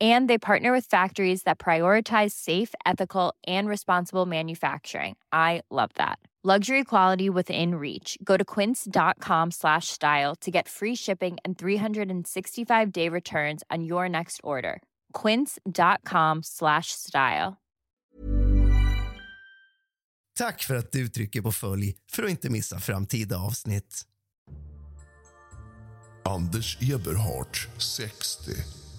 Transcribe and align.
And 0.00 0.30
they 0.30 0.38
partner 0.38 0.72
with 0.72 0.86
factories 0.86 1.42
that 1.42 1.58
prioritize 1.58 2.30
safe, 2.30 2.74
ethical, 2.86 3.34
and 3.46 3.68
responsible 3.68 4.26
manufacturing. 4.26 5.16
I 5.32 5.60
love 5.70 5.90
that. 5.96 6.18
Luxury 6.42 6.84
quality 6.84 7.28
within 7.28 7.74
reach. 7.74 8.16
Go 8.24 8.38
to 8.38 8.44
quince.com 8.44 9.50
slash 9.50 9.88
style 9.88 10.34
to 10.36 10.50
get 10.50 10.68
free 10.68 10.94
shipping 10.94 11.36
and 11.44 11.58
365 11.58 12.92
day 12.92 13.10
returns 13.10 13.62
on 13.70 13.84
your 13.84 14.08
next 14.08 14.40
order. 14.42 14.80
Quince.com 15.12 16.42
slash 16.42 16.92
style. 16.92 17.58
Tack 20.38 20.62
för 20.62 20.74
att 20.74 20.92
du 20.92 21.08
trycker 21.08 21.42
på 21.42 21.52
följ 21.52 21.94
för 22.12 22.22
att 22.22 22.30
inte 22.30 22.50
missa 22.50 22.78
framtida 22.78 23.38
avsnitt. 23.38 24.04
Anders 26.24 26.78
Eberhardt, 26.92 27.68
60, 27.78 28.52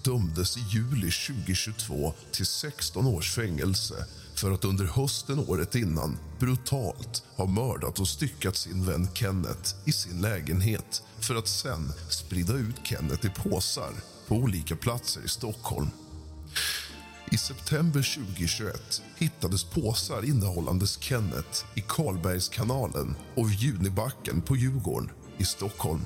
dömdes 0.04 0.56
i 0.56 0.60
juli 0.60 1.10
2022 1.10 2.14
till 2.32 2.46
16 2.46 3.06
års 3.06 3.34
fängelse 3.34 4.06
för 4.34 4.50
att 4.50 4.64
under 4.64 4.84
hösten 4.84 5.38
året 5.38 5.74
innan 5.74 6.18
brutalt 6.38 7.24
ha 7.36 7.46
mördat 7.46 8.00
och 8.00 8.08
styckat 8.08 8.56
sin 8.56 8.86
vän 8.86 9.08
Kenneth 9.14 9.74
i 9.84 9.92
sin 9.92 10.20
lägenhet 10.20 11.02
för 11.20 11.34
att 11.34 11.48
sen 11.48 11.92
sprida 12.08 12.52
ut 12.52 12.76
Kenneth 12.82 13.26
i 13.26 13.28
påsar 13.28 13.92
på 14.28 14.34
olika 14.34 14.76
platser 14.76 15.20
i 15.24 15.28
Stockholm. 15.28 15.90
I 17.32 17.36
september 17.36 18.16
2021 18.26 19.02
hittades 19.16 19.64
påsar 19.64 20.24
innehållandes 20.24 21.00
Kenneth 21.00 21.64
i 21.74 21.80
Karlbergskanalen 21.88 23.16
och 23.36 23.50
Junibacken 23.50 24.42
på 24.42 24.56
Djurgården 24.56 25.10
i 25.38 25.44
Stockholm. 25.44 26.00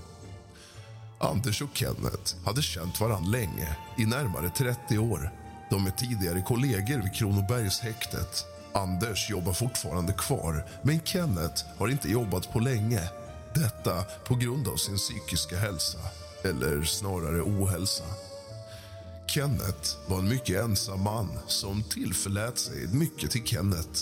Anders 1.19 1.62
och 1.62 1.77
Kenneth 1.77 2.34
hade 2.44 2.62
känt 2.62 3.00
varann 3.00 3.31
länge, 3.31 3.77
i 3.99 4.06
närmare 4.06 4.50
30 4.50 4.99
år. 4.99 5.31
De 5.71 5.87
är 5.87 5.91
tidigare 5.91 6.43
kollegor 6.43 7.03
vid 7.03 7.15
Kronobergshäktet. 7.15 8.44
Anders 8.75 9.31
jobbar 9.31 9.53
fortfarande 9.53 10.12
kvar, 10.12 10.66
men 10.82 11.00
Kenneth 11.00 11.65
har 11.78 11.88
inte 11.88 12.10
jobbat 12.10 12.53
på 12.53 12.59
länge. 12.59 13.00
Detta 13.54 14.04
på 14.27 14.34
grund 14.34 14.69
av 14.69 14.77
sin 14.77 14.97
psykiska 14.97 15.56
hälsa, 15.56 15.99
eller 16.44 16.84
snarare 16.84 17.43
ohälsa. 17.43 18.04
Kenneth 19.27 19.97
var 20.06 20.19
en 20.19 20.28
mycket 20.28 20.62
ensam 20.62 21.03
man 21.03 21.28
som 21.47 21.83
tillförlät 21.83 22.59
sig 22.59 22.87
mycket 22.87 23.31
till 23.31 23.44
Kenneth. 23.44 24.00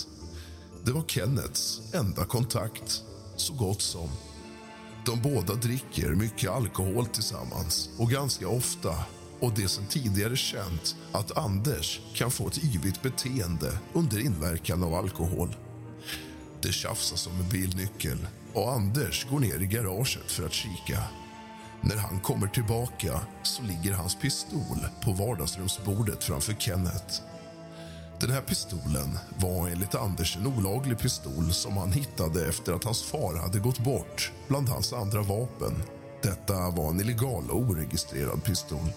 Det 0.85 0.91
var 0.91 1.03
Kenneths 1.07 1.81
enda 1.93 2.25
kontakt, 2.25 3.01
så 3.35 3.53
gott 3.53 3.81
som. 3.81 4.09
De 5.05 5.21
båda 5.21 5.53
dricker 5.53 6.09
mycket 6.09 6.51
alkohol 6.51 7.05
tillsammans 7.05 7.89
och 7.97 8.09
ganska 8.09 8.47
ofta. 8.47 8.95
Och 9.39 9.53
det 9.55 9.63
är 9.63 9.67
sen 9.67 9.85
tidigare 9.85 10.35
känt 10.35 10.95
att 11.11 11.37
Anders 11.37 11.99
kan 12.13 12.31
få 12.31 12.47
ett 12.47 12.63
yvigt 12.63 13.01
beteende 13.01 13.79
under 13.93 14.19
inverkan 14.19 14.83
av 14.83 14.93
alkohol. 14.93 15.55
Det 16.61 16.71
tjafsas 16.71 17.27
om 17.27 17.39
en 17.39 17.49
bilnyckel 17.49 18.27
och 18.53 18.71
Anders 18.71 19.27
går 19.29 19.39
ner 19.39 19.61
i 19.61 19.65
garaget 19.65 20.31
för 20.31 20.45
att 20.45 20.53
kika. 20.53 21.03
När 21.81 21.97
han 21.97 22.19
kommer 22.19 22.47
tillbaka 22.47 23.19
så 23.43 23.63
ligger 23.63 23.93
hans 23.93 24.15
pistol 24.15 24.77
på 25.03 25.11
vardagsrumsbordet 25.11 26.23
framför 26.23 26.53
Kenneth. 26.53 27.21
Den 28.19 28.29
här 28.29 28.41
pistolen 28.41 29.19
var 29.39 29.67
enligt 29.67 29.95
Anders 29.95 30.37
en 30.37 30.47
olaglig 30.47 30.99
pistol 30.99 31.53
som 31.53 31.77
han 31.77 31.91
hittade 31.91 32.47
efter 32.47 32.73
att 32.73 32.83
hans 32.83 33.03
far 33.03 33.35
hade 33.35 33.59
gått 33.59 33.79
bort 33.79 34.31
bland 34.47 34.69
hans 34.69 34.93
andra 34.93 35.21
vapen. 35.21 35.83
Detta 36.21 36.69
var 36.69 36.89
en 36.89 37.01
illegal 37.01 37.49
och 37.49 37.59
oregistrerad 37.59 38.43
pistol. 38.43 38.93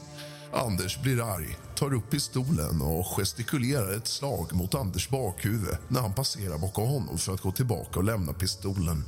Anders 0.53 1.03
blir 1.03 1.34
arg, 1.34 1.56
tar 1.75 1.95
upp 1.95 2.11
pistolen 2.11 2.83
och 2.83 3.06
gestikulerar 3.06 3.97
ett 3.97 4.06
slag 4.06 4.53
mot 4.53 4.75
Anders 4.75 5.09
bakhuvud 5.09 5.77
när 5.89 6.00
han 6.00 6.15
passerar 6.15 6.59
bakom 6.59 6.89
honom 6.89 7.19
för 7.19 7.35
att 7.35 7.41
gå 7.41 7.53
tillbaka 7.53 7.99
och 7.99 8.05
lämna 8.05 8.33
pistolen. 8.33 9.05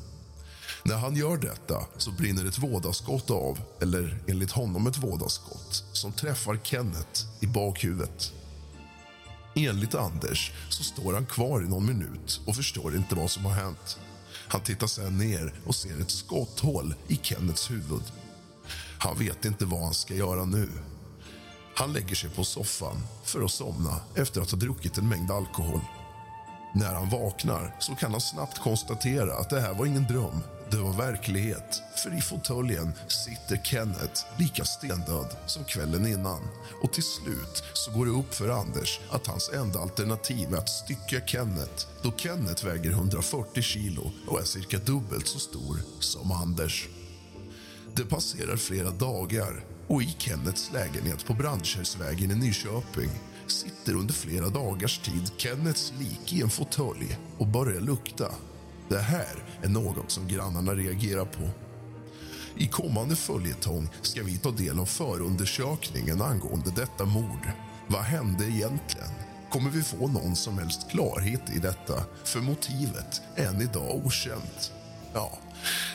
När 0.84 0.96
han 0.96 1.16
gör 1.16 1.36
detta 1.36 1.84
så 1.96 2.10
brinner 2.10 2.44
ett 2.44 2.58
vådaskott 2.58 3.30
av, 3.30 3.60
eller 3.80 4.18
enligt 4.28 4.52
honom 4.52 4.86
ett 4.86 4.98
vådaskott 4.98 5.84
som 5.92 6.12
träffar 6.12 6.58
Kenneth 6.62 7.20
i 7.40 7.46
bakhuvudet. 7.46 8.32
Enligt 9.54 9.94
Anders 9.94 10.52
så 10.68 10.82
står 10.82 11.14
han 11.14 11.26
kvar 11.26 11.62
i 11.62 11.68
någon 11.68 11.86
minut 11.86 12.40
och 12.46 12.56
förstår 12.56 12.96
inte 12.96 13.14
vad 13.14 13.30
som 13.30 13.44
har 13.44 13.52
hänt. 13.52 13.98
Han 14.48 14.60
tittar 14.60 14.86
sen 14.86 15.18
ner 15.18 15.54
och 15.64 15.74
ser 15.74 16.00
ett 16.00 16.10
skotthål 16.10 16.94
i 17.08 17.16
Kennets 17.22 17.70
huvud. 17.70 18.02
Han 18.98 19.18
vet 19.18 19.44
inte 19.44 19.64
vad 19.64 19.80
han 19.80 19.94
ska 19.94 20.14
göra 20.14 20.44
nu. 20.44 20.68
Han 21.74 21.92
lägger 21.92 22.14
sig 22.14 22.30
på 22.30 22.44
soffan 22.44 22.96
för 23.24 23.42
att 23.42 23.50
somna 23.50 24.00
efter 24.14 24.40
att 24.40 24.50
ha 24.50 24.58
druckit 24.58 24.98
en 24.98 25.08
mängd 25.08 25.30
alkohol. 25.30 25.80
När 26.72 26.94
han 26.94 27.08
vaknar 27.08 27.74
så 27.78 27.94
kan 27.94 28.10
han 28.10 28.20
snabbt 28.20 28.58
konstatera 28.58 29.34
att 29.34 29.50
det 29.50 29.60
här 29.60 29.74
var 29.74 29.86
ingen 29.86 30.06
dröm. 30.06 30.42
Det 30.70 30.76
var 30.76 30.92
verklighet, 30.92 31.82
för 31.96 32.18
i 32.18 32.20
fåtöljen 32.20 32.92
sitter 33.08 33.64
Kenneth 33.64 34.26
lika 34.38 34.64
stendöd 34.64 35.36
som 35.46 35.64
kvällen 35.64 36.06
innan. 36.06 36.40
Och 36.82 36.92
till 36.92 37.02
slut 37.02 37.62
så 37.72 37.90
går 37.90 38.06
det 38.06 38.12
upp 38.12 38.34
för 38.34 38.48
Anders 38.48 39.00
att 39.10 39.26
hans 39.26 39.50
enda 39.54 39.80
alternativ 39.80 40.54
är 40.54 40.58
att 40.58 40.68
stycka 40.68 41.26
Kenneth 41.26 41.86
då 42.02 42.12
Kenneth 42.16 42.66
väger 42.66 42.90
140 42.90 43.62
kilo 43.62 44.10
och 44.26 44.40
är 44.40 44.44
cirka 44.44 44.78
dubbelt 44.78 45.26
så 45.26 45.38
stor 45.38 45.76
som 46.00 46.32
Anders. 46.32 46.88
Det 47.94 48.04
passerar 48.04 48.56
flera 48.56 48.90
dagar 48.90 49.64
och 49.86 50.02
i 50.02 50.16
Kennets 50.18 50.70
lägenhet 50.72 51.26
på 51.26 51.34
Brandkärrsvägen 51.34 52.30
i 52.30 52.34
Nyköping 52.34 53.10
sitter 53.50 53.94
under 53.94 54.14
flera 54.14 54.48
dagars 54.48 54.98
tid 54.98 55.30
Kennets 55.36 55.92
lik 55.98 56.32
i 56.32 56.42
en 56.42 56.50
fåtölj 56.50 57.18
och 57.38 57.46
börjar 57.46 57.80
lukta. 57.80 58.34
Det 58.88 58.98
här 58.98 59.44
är 59.62 59.68
något 59.68 60.10
som 60.10 60.28
grannarna 60.28 60.74
reagerar 60.74 61.24
på. 61.24 61.50
I 62.56 62.66
kommande 62.66 63.16
följetong 63.16 63.88
ska 64.02 64.22
vi 64.22 64.38
ta 64.38 64.50
del 64.50 64.78
av 64.78 64.86
förundersökningen 64.86 66.22
angående 66.22 66.70
detta 66.70 67.04
mord. 67.04 67.50
Vad 67.88 68.02
hände 68.02 68.44
egentligen? 68.44 69.10
kommer 69.50 69.70
vi 69.70 69.82
få 69.82 70.08
någon 70.08 70.36
som 70.36 70.58
helst 70.58 70.90
klarhet 70.90 71.50
i 71.50 71.58
detta 71.58 72.04
för 72.24 72.40
motivet 72.40 73.22
är 73.36 73.46
än 73.46 73.60
idag 73.60 74.06
okänt. 74.06 74.72
Ja, 75.14 75.38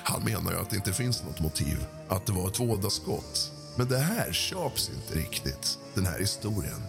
han 0.03 0.23
menar 0.23 0.51
ju 0.51 0.57
att 0.59 0.69
det 0.69 0.75
inte 0.75 0.93
finns 0.93 1.23
något 1.23 1.39
motiv, 1.39 1.85
att 2.07 2.25
det 2.25 2.33
var 2.33 2.47
ett 2.47 2.59
vådaskott. 2.59 3.51
Men 3.75 3.87
det 3.87 3.97
här 3.97 4.31
köps 4.31 4.91
inte 4.95 5.19
riktigt, 5.19 5.77
den 5.93 6.05
här 6.05 6.19
historien. 6.19 6.81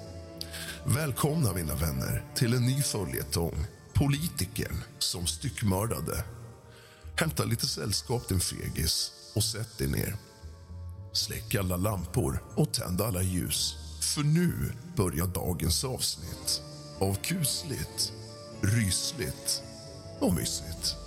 Välkomna, 0.89 1.53
mina 1.53 1.75
vänner, 1.75 2.25
till 2.35 2.55
en 2.55 2.67
ny 2.67 2.83
följetong. 2.83 3.67
Politikern 3.95 4.77
som 4.99 5.27
styckmördade. 5.27 6.25
Hämta 7.17 7.45
lite 7.45 7.67
sällskap, 7.67 8.29
din 8.29 8.41
fegis, 8.41 9.13
och 9.35 9.45
sätt 9.45 9.79
dig 9.79 9.89
ner. 9.89 10.17
Släck 11.13 11.55
alla 11.55 11.77
lampor 11.77 12.43
och 12.57 12.73
tänd 12.73 13.01
alla 13.01 13.23
ljus. 13.23 13.75
För 14.15 14.23
nu 14.23 14.73
börjar 14.97 15.27
dagens 15.27 15.85
avsnitt 15.85 16.63
av 16.99 17.15
kusligt, 17.15 18.13
rysligt 18.61 19.63
och 20.21 20.35
mysigt. 20.35 21.06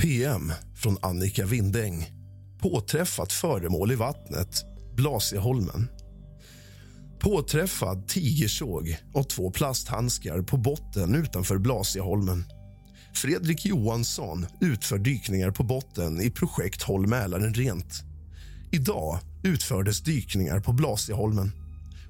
PM 0.00 0.52
från 0.76 0.96
Annika 1.02 1.46
Windäng. 1.46 2.10
Påträffat 2.58 3.32
föremål 3.32 3.92
i 3.92 3.94
vattnet, 3.94 4.64
Blasieholmen. 4.96 5.88
Påträffad 7.18 8.08
tigersåg 8.08 8.96
och 9.14 9.28
två 9.28 9.50
plasthandskar 9.50 10.42
på 10.42 10.56
botten 10.56 11.14
utanför 11.14 11.58
Blasieholmen. 11.58 12.44
Fredrik 13.14 13.66
Johansson 13.66 14.46
utför 14.60 14.98
dykningar 14.98 15.50
på 15.50 15.62
botten 15.62 16.20
i 16.20 16.30
projekt 16.30 16.82
Håll 16.82 17.06
Mälaren 17.06 17.54
rent. 17.54 18.02
Idag 18.70 19.18
utfördes 19.42 20.00
dykningar 20.00 20.60
på 20.60 20.72
Blasieholmen. 20.72 21.52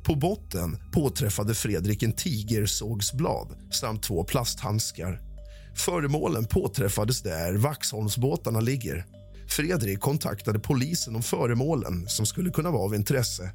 På 0.03 0.15
botten 0.15 0.79
påträffade 0.93 1.55
Fredrik 1.55 2.03
en 2.03 2.13
tigersågsblad 2.13 3.49
samt 3.71 4.03
två 4.03 4.25
plasthandskar. 4.25 5.30
Föremålen 5.75 6.45
påträffades 6.45 7.23
där 7.23 7.57
Vaxholmsbåtarna 7.57 8.61
ligger. 8.61 9.07
Fredrik 9.49 10.01
kontaktade 10.01 10.59
polisen 10.59 11.17
om 11.17 11.23
föremålen 11.23 12.09
som 12.09 12.27
skulle 12.27 12.51
kunna 12.51 12.71
vara 12.71 12.83
av 12.83 12.95
intresse. 12.95 13.51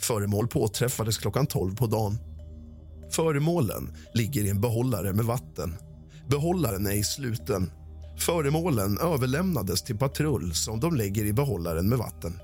Föremål 0.00 0.48
påträffades 0.48 1.18
klockan 1.18 1.46
12 1.46 1.76
på 1.76 1.86
dagen. 1.86 2.18
Föremålen 3.10 3.96
ligger 4.14 4.44
i 4.44 4.50
en 4.50 4.60
behållare 4.60 5.12
med 5.12 5.24
vatten. 5.24 5.76
Behållaren 6.28 6.86
är 6.86 6.92
i 6.92 7.04
sluten. 7.04 7.70
Föremålen 8.18 8.98
överlämnades 8.98 9.82
till 9.82 9.98
patrull 9.98 10.54
som 10.54 10.80
de 10.80 10.96
lägger 10.96 11.24
i 11.24 11.32
behållaren 11.32 11.88
med 11.88 11.98
vatten. 11.98 12.38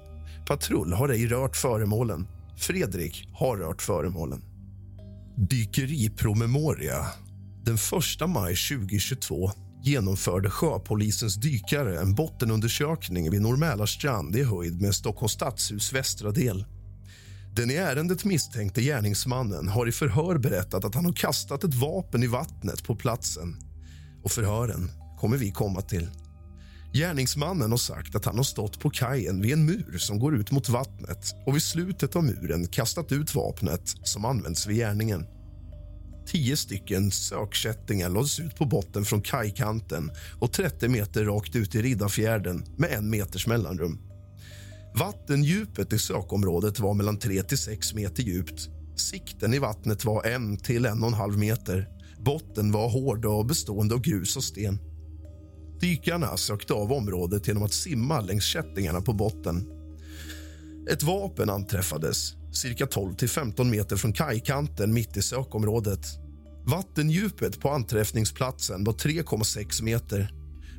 Patrull 0.47 0.93
har 0.93 1.09
ej 1.09 1.27
rört 1.27 1.57
föremålen. 1.57 2.27
Fredrik 2.57 3.29
har 3.35 3.57
rört 3.57 3.83
föremålen. 3.83 4.43
Dykeripromemoria. 5.37 7.07
Den 7.65 7.75
1 7.75 8.29
maj 8.29 8.57
2022 8.57 9.51
genomförde 9.83 10.51
sjöpolisens 10.51 11.37
dykare 11.37 12.01
en 12.01 12.15
bottenundersökning 12.15 13.31
vid 13.31 13.43
Norr 13.43 14.37
i 14.37 14.43
höjd 14.43 14.81
med 14.81 14.95
Stockholms 14.95 15.33
stadshus 15.33 15.93
västra 15.93 16.31
del. 16.31 16.65
Den 17.55 17.71
i 17.71 17.75
ärendet 17.75 18.25
misstänkte 18.25 18.83
gärningsmannen 18.83 19.69
har 19.69 19.89
i 19.89 19.93
förhör 19.93 20.39
berättat 20.39 20.85
att 20.85 20.95
han 20.95 21.05
har 21.05 21.13
kastat 21.13 21.65
ett 21.65 21.75
vapen 21.75 22.23
i 22.23 22.27
vattnet 22.27 22.85
på 22.85 22.97
platsen. 22.97 23.57
Och 24.25 24.31
Förhören 24.31 24.91
kommer 25.19 25.37
vi 25.37 25.51
komma 25.51 25.81
till. 25.81 26.09
Gärningsmannen 26.95 27.71
har 27.71 27.79
sagt 27.79 28.15
att 28.15 28.25
han 28.25 28.37
har 28.37 28.45
stått 28.45 28.81
på 28.81 28.91
kajen 28.91 29.43
vid 29.43 29.53
en 29.53 29.65
mur 29.65 29.99
som 29.99 30.19
går 30.19 30.37
ut 30.37 30.51
mot 30.51 30.69
vattnet 30.69 31.35
och 31.47 31.55
vid 31.55 31.63
slutet 31.63 32.17
av 32.17 32.25
muren 32.25 32.67
kastat 32.67 33.13
ut 33.13 33.35
vapnet 33.35 33.95
som 34.03 34.25
används 34.25 34.67
vid 34.67 34.77
gärningen. 34.77 35.27
Tio 36.27 36.57
stycken 36.57 37.11
sökkättingar 37.11 38.09
lades 38.09 38.41
ut 38.41 38.57
på 38.57 38.65
botten 38.65 39.05
från 39.05 39.23
kajkanten 39.23 40.11
och 40.41 40.53
30 40.53 40.89
meter 40.89 41.25
rakt 41.25 41.57
ut 41.57 41.75
i 41.75 41.83
Riddarfjärden 41.83 42.65
med 42.77 42.93
en 42.93 43.11
meters 43.11 43.47
mellanrum. 43.47 43.99
Vattendjupet 44.95 45.93
i 45.93 45.99
sökområdet 45.99 46.81
var 46.81 46.95
mellan 46.95 47.19
3 47.19 47.43
till 47.43 47.59
6 47.59 47.95
meter 47.95 48.23
djupt. 48.23 48.69
Sikten 48.97 49.55
i 49.55 49.59
vattnet 49.59 50.05
var 50.05 50.27
1 50.27 50.65
till 50.65 50.87
1,5 50.87 51.37
meter. 51.37 51.89
Botten 52.21 52.73
var 52.73 52.89
hård 52.89 53.25
och 53.25 53.47
bestående 53.47 53.95
av 53.95 54.01
grus 54.01 54.37
och 54.37 54.45
sten. 54.45 54.79
Dykarna 55.81 56.37
sökte 56.37 56.75
av 56.75 56.93
området 56.93 57.49
genom 57.49 57.63
att 57.63 57.73
simma 57.73 58.21
längs 58.21 58.45
kättingarna 58.45 59.01
på 59.01 59.13
botten. 59.13 59.69
Ett 60.91 61.03
vapen 61.03 61.51
anträffades 61.51 62.35
cirka 62.53 62.87
12 62.87 63.15
till 63.15 63.29
15 63.29 63.71
meter 63.71 63.97
från 63.97 64.13
kajkanten 64.13 64.95
mitt 64.95 65.17
i 65.17 65.23
sökområdet. 65.23 66.07
Vattendjupet 66.65 67.61
på 67.61 67.71
anträffningsplatsen 67.71 68.85
var 68.85 68.93
3,6 68.93 69.83
meter. 69.83 70.33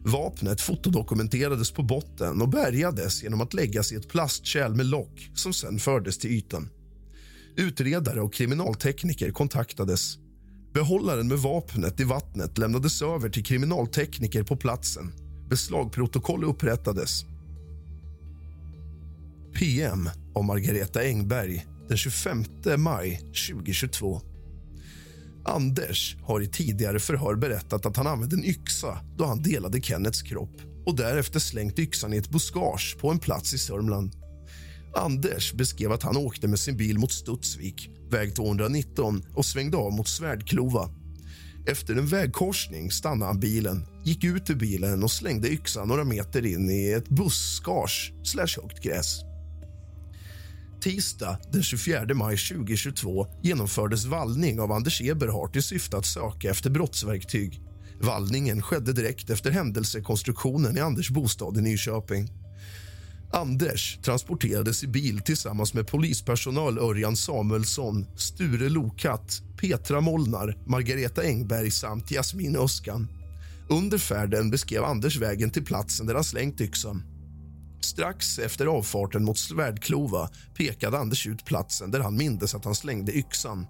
Vapnet 0.05 0.61
fotodokumenterades 0.61 1.71
på 1.71 1.83
botten 1.83 2.41
och 2.41 2.49
bärgades 2.49 3.23
genom 3.23 3.41
att 3.41 3.53
läggas 3.53 3.91
i 3.91 3.95
ett 3.95 4.09
plastkärl 4.09 4.75
med 4.75 4.85
lock 4.85 5.29
som 5.33 5.53
sen 5.53 5.79
fördes 5.79 6.17
till 6.17 6.31
ytan. 6.31 6.69
Utredare 7.55 8.21
och 8.21 8.33
kriminaltekniker 8.33 9.31
kontaktades. 9.31 10.17
Behållaren 10.73 11.27
med 11.27 11.37
vapnet 11.37 11.99
i 11.99 12.03
vattnet 12.03 12.57
lämnades 12.57 13.01
över 13.01 13.29
till 13.29 13.45
kriminaltekniker 13.45 14.43
på 14.43 14.57
platsen. 14.57 15.13
Beslagprotokoll 15.49 16.43
upprättades. 16.43 17.25
PM 19.59 20.09
av 20.35 20.43
Margareta 20.43 21.01
Engberg 21.01 21.65
den 21.87 21.97
25 21.97 22.45
maj 22.77 23.21
2022. 23.51 24.21
Anders 25.45 26.15
har 26.23 26.41
i 26.41 26.47
tidigare 26.47 26.99
förhör 26.99 27.35
berättat 27.35 27.85
att 27.85 27.97
han 27.97 28.07
använde 28.07 28.35
en 28.35 28.45
yxa 28.45 28.99
då 29.17 29.25
han 29.25 29.41
delade 29.41 29.81
Kennets 29.81 30.21
kropp 30.21 30.61
och 30.85 30.95
därefter 30.95 31.39
slängt 31.39 31.79
yxan 31.79 32.13
i 32.13 32.17
ett 32.17 32.29
buskage 32.29 32.97
på 32.99 33.11
en 33.11 33.19
plats 33.19 33.53
i 33.53 33.57
Sörmland. 33.57 34.15
Anders 34.95 35.53
beskrev 35.53 35.91
att 35.91 36.03
han 36.03 36.17
åkte 36.17 36.47
med 36.47 36.59
sin 36.59 36.77
bil 36.77 36.99
mot 36.99 37.11
Studsvik, 37.11 37.89
väg 38.09 38.35
219 38.35 39.23
och 39.33 39.45
svängde 39.45 39.77
av 39.77 39.93
mot 39.93 40.07
Svärdklova. 40.07 40.89
Efter 41.67 41.95
en 41.95 42.07
vägkorsning 42.07 42.91
stannade 42.91 43.25
han 43.25 43.39
bilen, 43.39 43.85
gick 44.03 44.23
ut 44.23 44.49
ur 44.49 44.55
bilen 44.55 45.03
och 45.03 45.11
slängde 45.11 45.49
yxan 45.49 45.87
några 45.87 46.03
meter 46.03 46.45
in 46.45 46.69
i 46.69 46.91
ett 46.91 47.09
buskage 47.09 48.13
slash 48.23 48.61
högt 48.61 48.83
gräs. 48.83 49.32
Tisdag 50.83 51.37
den 51.51 51.63
24 51.63 52.13
maj 52.13 52.37
2022 52.37 53.27
genomfördes 53.41 54.05
vallning 54.05 54.59
av 54.59 54.71
Anders 54.71 55.01
Eberhardt 55.01 55.55
i 55.55 55.61
syfte 55.61 55.97
att 55.97 56.05
söka 56.05 56.49
efter 56.49 56.69
brottsverktyg. 56.69 57.61
Vallningen 58.01 58.61
skedde 58.61 58.93
direkt 58.93 59.29
efter 59.29 59.51
händelsekonstruktionen 59.51 60.77
i 60.77 60.79
Anders 60.79 61.09
bostad 61.09 61.57
i 61.57 61.61
Nyköping. 61.61 62.29
Anders 63.31 63.99
transporterades 64.05 64.83
i 64.83 64.87
bil 64.87 65.19
tillsammans 65.19 65.73
med 65.73 65.87
polispersonal 65.87 66.79
Örjan 66.79 67.15
Samuelsson, 67.15 68.05
Sture 68.15 68.69
Lokatt, 68.69 69.41
Petra 69.61 70.01
Molnar, 70.01 70.57
Margareta 70.67 71.23
Engberg 71.23 71.71
samt 71.71 72.11
Jasmin 72.11 72.55
Öskan. 72.55 73.07
Under 73.69 73.97
färden 73.97 74.49
beskrev 74.49 74.83
Anders 74.83 75.17
vägen 75.17 75.49
till 75.49 75.65
platsen 75.65 76.05
där 76.05 76.15
han 76.15 76.23
slängt 76.23 76.61
yxan. 76.61 77.12
Strax 77.83 78.39
efter 78.39 78.65
avfarten 78.65 79.23
mot 79.23 79.37
Svärdklova 79.37 80.29
pekade 80.57 80.97
Anders 80.97 81.27
ut 81.27 81.45
platsen 81.45 81.91
där 81.91 81.99
han 81.99 82.17
mindes 82.17 82.55
att 82.55 82.65
han 82.65 82.75
slängde 82.75 83.17
yxan. 83.17 83.67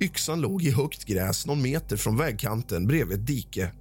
Yxan 0.00 0.40
låg 0.40 0.62
i 0.62 0.70
högt 0.70 1.04
gräs 1.04 1.46
någon 1.46 1.62
meter 1.62 1.96
från 1.96 2.16
vägkanten 2.16 2.86
bredvid 2.86 3.18
ett 3.18 3.26
dike. 3.26 3.72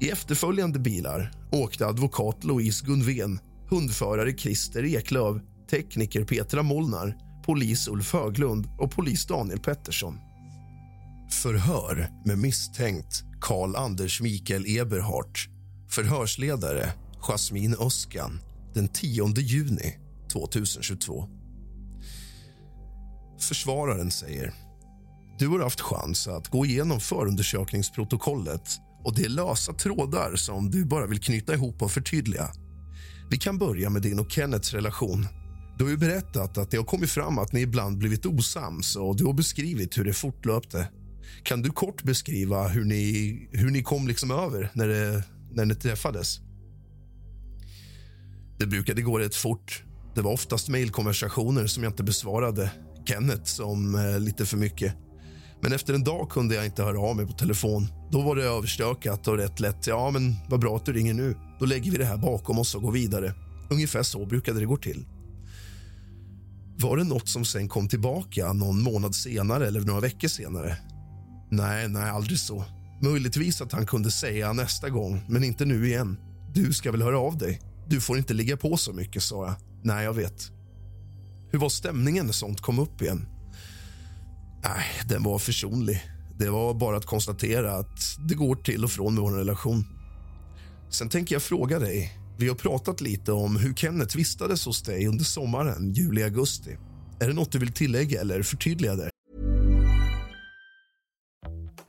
I 0.00 0.10
efterföljande 0.10 0.78
bilar 0.78 1.32
åkte 1.52 1.86
advokat 1.86 2.44
Louise 2.44 2.86
Gunven, 2.86 3.40
hundförare 3.70 4.32
Christer 4.32 4.84
Eklöv, 4.84 5.40
tekniker 5.70 6.24
Petra 6.24 6.62
Molnar, 6.62 7.16
polis 7.44 7.88
Ulf 7.88 8.12
Höglund 8.12 8.68
och 8.78 8.90
polis 8.90 9.26
Daniel 9.26 9.60
Pettersson. 9.60 10.18
Förhör 11.30 12.10
med 12.24 12.38
misstänkt 12.38 13.24
Karl 13.40 13.76
Anders 13.76 14.20
Mikael 14.20 14.78
Eberhardt. 14.78 15.38
Förhörsledare 15.88 16.92
Jasmin 17.20 17.76
Öskan 17.80 18.40
den 18.74 18.88
10 18.88 19.34
juni 19.36 19.98
2022. 20.32 21.28
Försvararen 23.40 24.10
säger 24.10 24.54
du 25.38 25.48
har 25.48 25.60
haft 25.60 25.80
chans 25.80 26.28
att 26.28 26.48
gå 26.48 26.66
igenom 26.66 27.00
förundersökningsprotokollet 27.00 28.68
och 29.04 29.14
det 29.14 29.24
är 29.24 29.28
lösa 29.28 29.72
trådar 29.72 30.36
som 30.36 30.70
du 30.70 30.84
bara 30.84 31.06
vill 31.06 31.20
knyta 31.20 31.54
ihop 31.54 31.82
och 31.82 31.90
förtydliga. 31.90 32.50
Vi 33.30 33.36
kan 33.36 33.58
börja 33.58 33.90
med 33.90 34.02
din 34.02 34.18
och 34.18 34.30
Kennets 34.30 34.74
relation. 34.74 35.26
Du 35.78 35.84
har 35.84 35.90
ju 35.90 35.96
berättat 35.96 36.58
att 36.58 36.70
det 36.70 36.76
har 36.76 36.84
kommit 36.84 37.10
fram 37.10 37.38
att 37.38 37.52
ni 37.52 37.60
ibland 37.60 37.98
blivit 37.98 38.26
osams 38.26 38.96
och 38.96 39.16
du 39.16 39.24
har 39.24 39.32
beskrivit 39.32 39.98
hur 39.98 40.04
det 40.04 40.12
fortlöpte. 40.12 40.88
Kan 41.42 41.62
du 41.62 41.70
kort 41.70 42.02
beskriva 42.02 42.68
hur 42.68 42.84
ni, 42.84 43.48
hur 43.52 43.70
ni 43.70 43.82
kom 43.82 44.08
liksom 44.08 44.30
över 44.30 44.70
när, 44.72 44.88
det, 44.88 45.22
när 45.52 45.64
ni 45.64 45.74
träffades? 45.74 46.40
Det 48.58 48.66
brukade 48.66 49.02
gå 49.02 49.18
rätt 49.18 49.34
fort. 49.34 49.84
Det 50.14 50.22
var 50.22 50.32
oftast 50.32 50.68
mejlkonversationer 50.68 51.66
som 51.66 51.82
jag 51.82 51.92
inte 51.92 52.02
besvarade. 52.02 52.72
Kenneth 53.04 53.44
som 53.44 53.94
eh, 53.94 54.20
lite 54.20 54.46
för 54.46 54.56
mycket. 54.56 54.94
Men 55.60 55.72
efter 55.72 55.94
en 55.94 56.04
dag 56.04 56.30
kunde 56.30 56.54
jag 56.54 56.64
inte 56.64 56.82
höra 56.82 57.00
av 57.00 57.16
mig 57.16 57.26
på 57.26 57.32
telefon. 57.32 57.86
Då 58.10 58.20
var 58.20 58.36
det 58.36 58.44
överstökat 58.44 59.28
och 59.28 59.36
rätt 59.36 59.60
lätt. 59.60 59.86
Ja, 59.86 60.10
men 60.10 60.34
vad 60.48 60.60
bra 60.60 60.76
att 60.76 60.86
du 60.86 60.92
ringer 60.92 61.14
nu. 61.14 61.36
Då 61.60 61.66
lägger 61.66 61.90
vi 61.90 61.98
det 61.98 62.04
här 62.04 62.16
bakom 62.16 62.58
oss 62.58 62.74
och 62.74 62.82
går 62.82 62.92
vidare. 62.92 63.34
Ungefär 63.70 64.02
så 64.02 64.26
brukade 64.26 64.60
det 64.60 64.66
gå 64.66 64.76
till. 64.76 65.06
Var 66.80 66.96
det 66.96 67.04
nåt 67.04 67.28
som 67.28 67.44
sen 67.44 67.68
kom 67.68 67.88
tillbaka 67.88 68.52
någon 68.52 68.82
månad 68.82 69.14
senare 69.14 69.66
eller 69.66 69.80
några 69.80 70.00
veckor 70.00 70.28
senare? 70.28 70.76
Nej, 71.50 71.88
nej, 71.88 72.10
aldrig 72.10 72.38
så. 72.38 72.64
Möjligtvis 73.02 73.60
att 73.60 73.72
han 73.72 73.86
kunde 73.86 74.10
säga 74.10 74.52
nästa 74.52 74.90
gång, 74.90 75.20
men 75.28 75.44
inte 75.44 75.64
nu 75.64 75.86
igen. 75.86 76.18
Du 76.54 76.72
ska 76.72 76.92
väl 76.92 77.02
höra 77.02 77.18
av 77.18 77.38
dig? 77.38 77.60
Du 77.88 78.00
får 78.00 78.18
inte 78.18 78.34
ligga 78.34 78.56
på 78.56 78.76
så 78.76 78.92
mycket, 78.92 79.22
sa 79.22 79.46
jag. 79.46 79.54
Nej, 79.82 80.04
jag 80.04 80.14
vet. 80.14 80.50
Hur 81.50 81.58
var 81.58 81.68
stämningen 81.68 82.26
när 82.26 82.32
sånt 82.32 82.60
kom 82.60 82.78
upp 82.78 83.02
igen? 83.02 83.28
Nej, 84.64 84.84
den 85.08 85.22
var 85.22 85.38
försonlig. 85.38 86.02
Det 86.38 86.50
var 86.50 86.74
bara 86.74 86.96
att 86.96 87.06
konstatera 87.06 87.72
att 87.72 87.98
det 88.28 88.34
går 88.34 88.54
till 88.54 88.84
och 88.84 88.90
från 88.90 89.14
med 89.14 89.22
vår 89.22 89.32
relation. 89.32 89.84
Sen 90.90 91.08
tänker 91.08 91.34
jag 91.34 91.42
fråga 91.42 91.78
dig. 91.78 92.18
Vi 92.38 92.48
har 92.48 92.54
pratat 92.54 93.00
lite 93.00 93.32
om 93.32 93.56
hur 93.56 93.74
Kenneth 93.74 94.16
vistades 94.16 94.66
hos 94.66 94.82
dig 94.82 95.06
under 95.06 95.24
sommaren, 95.24 95.92
juli-augusti. 95.92 96.76
Är 97.20 97.28
det 97.28 97.34
nåt 97.34 97.52
du 97.52 97.58
vill 97.58 97.72
tillägga 97.72 98.20
eller 98.20 98.42
förtydliga 98.42 98.94
där? 98.94 99.10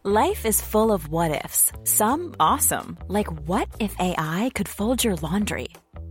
Life 0.06 0.48
is 0.48 0.62
full 0.62 0.92
of 0.92 1.08
what 1.08 1.46
ifs. 1.46 1.72
Some 1.84 2.36
awesome, 2.40 2.98
like 3.10 3.28
what 3.48 3.68
if 3.80 3.96
AI 4.00 4.50
could 4.56 4.68
fold 4.68 5.06
your 5.06 5.18
laundry? 5.22 5.68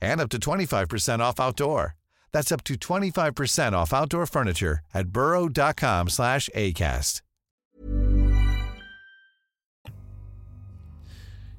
and 0.00 0.20
up 0.20 0.30
to 0.30 0.38
25% 0.38 1.20
off 1.20 1.40
outdoor. 1.40 1.94
That's 2.32 2.52
up 2.52 2.64
to 2.64 2.74
25% 2.74 3.72
off 3.72 3.92
outdoor 3.92 4.26
furniture 4.26 4.80
at 4.92 5.08
burrow.com 5.08 6.08
slash 6.08 6.50
ACAST. 6.54 7.22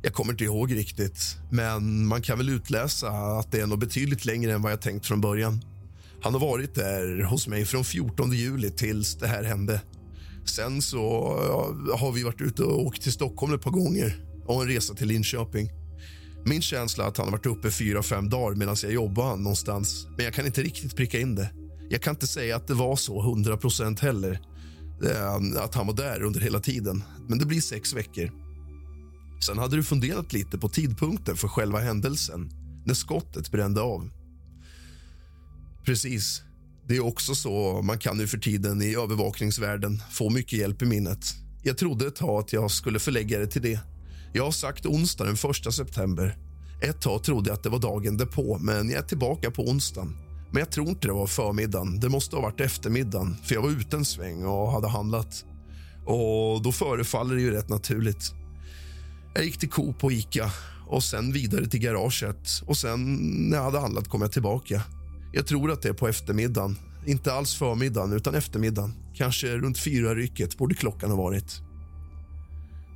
Jag 0.01 0.13
kommer 0.13 0.32
inte 0.32 0.44
ihåg 0.44 0.75
riktigt, 0.75 1.38
men 1.50 2.06
man 2.08 2.22
kan 2.22 2.38
väl 2.38 2.50
utläsa 2.50 3.10
att 3.10 3.51
det 3.51 3.60
är 3.60 3.67
nog 3.67 3.79
betydligt 3.79 4.25
längre 4.25 4.53
än 4.53 4.62
vad 4.62 4.72
jag 4.72 4.82
tänkt 4.82 5.06
från 5.06 5.22
början. 5.22 5.62
Han 6.22 6.34
har 6.34 6.39
varit 6.39 6.75
där 6.75 7.24
hos 7.24 7.48
mig 7.48 7.65
från 7.65 7.84
14 7.84 8.32
juli 8.32 8.70
tills 8.70 9.15
det 9.15 9.27
här 9.27 9.44
hände. 9.44 9.82
Sen 10.46 10.82
så 10.82 11.00
har 12.00 12.12
vi 12.12 12.24
varit 12.24 12.41
ute 12.41 12.63
och 12.63 12.86
åkt 12.86 13.01
till 13.01 13.12
Stockholm 13.12 13.53
ett 13.53 13.62
par 13.62 13.72
gånger 13.72 14.15
och 14.46 14.62
en 14.62 14.67
resa 14.67 14.94
till 14.94 15.08
Linköping. 15.08 15.72
Min 16.47 16.61
känsla 16.61 17.03
är 17.03 17.07
att 17.07 17.17
han 17.17 17.25
har 17.25 17.31
varit 17.31 17.45
uppe 17.45 17.71
fyra, 17.71 18.03
fem 18.03 18.29
dagar 18.29 18.55
medan 18.55 18.75
jag 18.83 18.91
jobbade 18.91 19.35
någonstans. 19.35 20.07
Men 20.15 20.25
jag 20.25 20.33
kan 20.33 20.45
inte 20.45 20.63
riktigt 20.63 20.95
pricka 20.95 21.19
in 21.19 21.35
det. 21.35 21.49
Jag 21.89 22.01
kan 22.01 22.13
inte 22.13 22.27
säga 22.27 22.55
att 22.55 22.67
det 22.67 22.73
var 22.73 22.95
så 22.95 23.21
100 23.21 23.57
procent 23.57 23.99
heller. 23.99 24.39
Eh, 25.05 25.63
att 25.63 25.75
han 25.75 25.87
var 25.87 25.93
där 25.93 26.21
under 26.23 26.39
hela 26.39 26.59
tiden. 26.59 27.03
Men 27.29 27.37
det 27.39 27.45
blir 27.45 27.61
sex 27.61 27.93
veckor. 27.93 28.31
Sen 29.45 29.57
hade 29.57 29.75
du 29.75 29.83
funderat 29.83 30.33
lite 30.33 30.57
på 30.57 30.69
tidpunkten 30.69 31.37
för 31.37 31.47
själva 31.47 31.79
händelsen, 31.79 32.49
när 32.85 32.93
skottet 32.93 33.51
brände 33.51 33.81
av. 33.81 34.09
Precis. 35.85 36.41
Det 36.87 36.95
är 36.95 37.05
också 37.05 37.35
så 37.35 37.81
man 37.81 37.99
kan 37.99 38.17
nu 38.17 38.27
för 38.27 38.37
tiden 38.37 38.81
i 38.81 38.95
övervakningsvärlden 38.95 40.01
få 40.11 40.29
mycket 40.29 40.59
hjälp 40.59 40.81
i 40.81 40.85
minnet. 40.85 41.25
Jag 41.63 41.77
trodde 41.77 42.07
ett 42.07 42.15
tag 42.15 42.39
att 42.39 42.53
jag 42.53 42.71
skulle 42.71 42.99
förlägga 42.99 43.39
det 43.39 43.47
till 43.47 43.61
det. 43.61 43.79
Jag 44.34 44.43
har 44.43 44.51
sagt 44.51 44.86
onsdag 44.86 45.25
den 45.25 45.34
1 45.67 45.74
september. 45.74 46.38
Ett 46.81 47.01
tag 47.01 47.24
trodde 47.24 47.50
jag 47.50 47.53
att 47.53 47.63
det 47.63 47.69
var 47.69 47.79
dagen 47.79 48.17
därpå, 48.17 48.57
men 48.62 48.89
jag 48.89 49.00
är 49.00 49.07
tillbaka 49.07 49.51
på 49.51 49.63
onsdagen. 49.63 50.15
Men 50.51 50.60
jag 50.60 50.72
tror 50.72 50.89
inte 50.89 51.07
det 51.07 51.13
var 51.13 51.27
förmiddagen. 51.27 52.00
Det 52.00 52.10
måste 52.10 52.36
ha 52.36 52.43
varit 52.43 52.62
eftermiddagen, 52.62 53.38
för 53.43 53.55
jag 53.55 53.62
var 53.62 53.69
ute 53.69 53.98
en 53.98 54.05
sväng 54.05 54.46
och 54.46 54.72
hade 54.72 54.88
handlat. 54.88 55.46
Och 56.05 56.62
Då 56.62 56.72
förefaller 56.72 57.36
det 57.36 57.41
ju 57.41 57.51
rätt 57.51 57.69
naturligt. 57.69 58.34
Jag 59.36 59.46
gick 59.46 59.57
till 59.57 59.69
Coop 59.69 60.03
och 60.03 60.12
Ica 60.12 60.51
och 60.88 61.03
sen 61.03 61.34
vidare 61.34 61.67
till 61.67 61.79
garaget. 61.79 62.50
Och 62.65 62.77
sen 62.77 63.15
när 63.50 63.57
jag 63.57 63.63
hade 63.63 63.79
handlat 63.79 64.07
kom 64.07 64.22
jag 64.22 64.31
tillbaka. 64.31 64.81
Jag 65.34 65.48
tror 65.48 65.72
att 65.72 65.81
det 65.81 65.89
är 65.89 65.93
på 65.93 66.07
eftermiddagen. 66.07 66.77
Inte 67.05 67.34
alls 67.34 67.55
förmiddagen, 67.55 68.13
utan 68.13 68.36
eftermiddagen. 68.36 68.93
Kanske 69.15 69.48
runt 69.48 69.79
fyra 69.79 70.15
rycket 70.15 70.57
borde 70.57 70.75
klockan 70.75 71.10
ha 71.10 71.17
varit. 71.17 71.62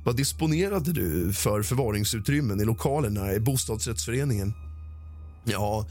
Vad 0.04 0.16
disponerade 0.16 0.92
du 0.92 1.32
för 1.32 1.62
förvaringsutrymmen 1.62 2.60
i 2.60 2.64
lokalerna 2.64 3.32
i 3.32 3.40
bostadsrättsföreningen? 3.40 4.52
Ja, 5.44 5.86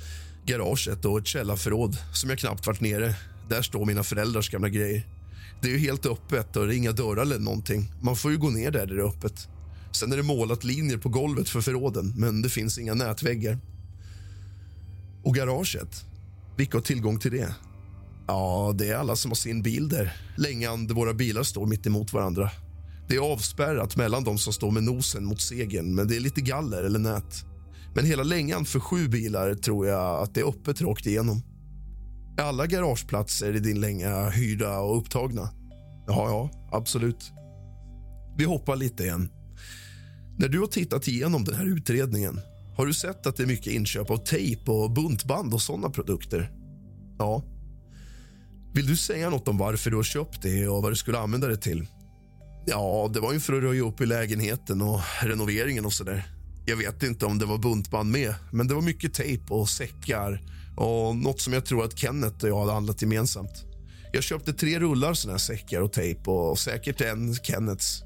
garaget 0.46 1.06
och 1.06 1.20
ett 1.20 1.28
källarförråd 1.28 1.98
som 2.14 2.30
jag 2.30 2.40
knappt 2.40 2.68
varit 2.68 2.82
nere. 2.82 3.16
Där 3.50 3.62
står 3.62 3.86
mina 3.86 4.04
föräldrars 4.04 4.50
gamla 4.50 4.70
grejer. 4.70 5.08
Det 5.62 5.68
är 5.68 5.72
ju 5.72 5.78
helt 5.78 6.06
öppet 6.06 6.56
och 6.56 6.68
det 6.68 6.76
är 6.76 6.78
inga 6.78 6.92
dörrar 6.92 7.22
eller 7.22 7.40
någonting. 7.40 7.92
Man 8.02 8.16
får 8.16 8.32
ju 8.32 8.38
gå 8.38 8.50
ner 8.50 8.72
där 8.72 8.86
det 8.86 8.94
är 8.94 9.08
öppet. 9.08 9.48
Sen 9.92 10.12
är 10.12 10.18
det 10.18 10.24
målat 10.24 10.64
linjer 10.64 10.98
på 10.98 11.10
golvet 11.10 11.50
för 11.50 11.62
förråden, 11.62 12.14
men 12.18 12.42
det 12.42 12.50
finns 12.50 12.78
inga 12.78 12.94
nätväggar. 12.94 13.60
Och 15.24 15.36
garaget? 15.36 16.06
Vilka 16.58 16.78
har 16.78 16.82
tillgång 16.82 17.20
till 17.20 17.32
det? 17.32 17.56
Ja, 18.28 18.74
det 18.76 18.88
är 18.88 18.96
alla 18.96 19.16
som 19.16 19.32
har 19.32 19.36
sin 19.36 19.62
bil 19.62 19.90
där. 19.90 20.14
Längan 20.38 20.88
där 20.88 20.96
våra 20.96 21.14
bilar 21.14 21.44
står 21.44 21.66
mitt 21.66 21.88
emot 21.88 22.14
varandra. 22.14 22.52
Det 23.12 23.18
är 23.18 23.34
avspärrat 23.34 23.98
mellan 23.98 24.24
de 24.24 24.38
som 24.38 24.54
står 24.54 24.72
med 24.72 24.84
nosen 24.84 25.26
mot 25.26 25.42
segern, 25.42 25.96
men 25.96 26.08
det 26.08 26.16
är 26.16 26.20
lite 26.20 26.42
galler 26.42 26.84
eller 26.84 27.00
nät. 27.00 27.46
Men 27.96 28.06
hela 28.06 28.24
längan 28.24 28.66
för 28.66 28.80
sju 28.80 29.08
bilar 29.08 29.54
tror 29.54 29.88
jag 29.88 30.24
att 30.24 30.34
det 30.34 30.40
är 30.40 30.50
öppet 30.50 30.82
rakt 30.82 31.06
igenom. 31.06 31.42
Är 32.38 32.44
alla 32.44 32.68
garageplatser 32.68 33.56
i 33.56 33.60
din 33.60 33.82
länga 33.82 34.30
hyrda 34.30 34.80
och 34.80 34.98
upptagna? 34.98 35.50
Ja, 36.08 36.30
ja, 36.30 36.70
absolut. 36.72 37.32
Vi 38.38 38.44
hoppar 38.44 38.76
lite 38.76 39.04
igen. 39.04 39.30
När 40.38 40.48
du 40.48 40.60
har 40.60 40.68
tittat 40.68 41.08
igenom 41.08 41.44
den 41.44 41.56
här 41.56 41.66
utredningen 41.66 42.40
har 42.78 42.86
du 42.86 42.94
sett 42.94 43.28
att 43.28 43.36
det 43.36 43.44
är 43.44 43.48
mycket 43.48 43.74
inköp 43.74 44.10
av 44.10 44.18
tejp 44.18 44.72
och 44.72 44.92
buntband 44.92 45.54
och 45.54 45.62
sådana 45.62 45.90
produkter? 45.90 46.52
Ja. 47.18 47.44
Vill 48.74 48.88
du 48.88 48.98
säga 48.98 49.30
något 49.30 49.48
om 49.48 49.58
varför 49.58 49.90
du 49.90 49.96
har 49.96 50.04
köpt 50.04 50.42
det 50.42 50.68
och 50.68 50.82
vad 50.82 50.92
du 50.92 50.96
skulle 50.96 51.20
använda 51.20 51.48
det 51.48 51.58
till? 51.58 51.88
Ja, 52.66 53.10
det 53.14 53.20
var 53.20 53.34
ju 53.34 53.40
för 53.40 53.54
att 53.54 53.64
röja 53.64 53.84
upp 53.84 54.02
i 54.02 54.06
lägenheten 54.06 54.82
och 54.82 55.00
renoveringen 55.22 55.86
och 55.86 55.94
så 55.94 56.04
där. 56.04 56.24
Jag 56.66 56.78
vet 56.78 57.04
inte 57.04 57.26
om 57.26 57.38
det 57.38 57.46
var 57.46 57.58
buntband 57.58 58.12
med, 58.12 58.34
men 58.52 58.68
det 58.68 58.74
var 58.74 58.82
mycket 58.82 59.14
tejp 59.14 59.54
och 59.54 59.70
säckar 59.70 60.42
och 60.78 61.16
något 61.16 61.42
som 61.42 61.54
jag 61.54 61.66
tror 61.66 61.84
att 61.84 61.98
Kenneth 61.98 62.44
och 62.44 62.50
jag 62.50 62.60
hade 62.60 62.72
handlat 62.72 63.02
gemensamt. 63.02 63.66
Jag 64.14 64.24
köpte 64.24 64.54
tre 64.54 64.80
rullar 64.80 65.14
såna 65.14 65.34
här 65.34 65.38
säckar 65.38 65.82
och 65.82 65.94
tejp 65.94 66.32
och 66.32 66.60
säkert 66.60 67.02
en 67.02 67.36
Kennets. 67.36 68.04